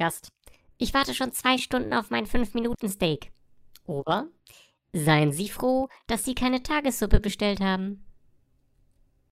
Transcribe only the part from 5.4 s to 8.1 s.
froh, dass Sie keine Tagessuppe bestellt haben.